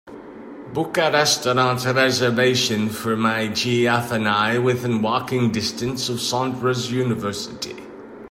[0.73, 7.75] Book a restaurant reservation for my gf and I within walking distance of sondra's university